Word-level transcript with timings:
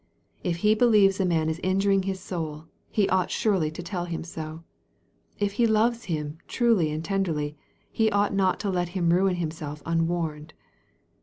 If 0.43 0.63
hi 0.63 0.73
believes 0.73 1.19
a 1.19 1.25
man 1.25 1.47
is 1.47 1.59
injuring 1.61 2.01
his 2.09 2.19
soul, 2.19 2.65
he 2.89 3.07
ought 3.09 3.29
surely 3.29 3.69
to 3.69 3.83
tell 3.83 4.05
him 4.05 4.23
so. 4.23 4.63
If 5.37 5.53
he 5.61 5.67
loves 5.67 6.05
him 6.05 6.39
ti 6.47 6.65
uly 6.65 6.91
and 6.91 7.05
tenderly, 7.05 7.55
he 7.91 8.09
ought 8.09 8.33
not 8.33 8.59
to 8.61 8.71
let 8.71 8.89
him 8.97 9.13
ruin 9.13 9.35
himself 9.35 9.83
unwarned. 9.85 10.55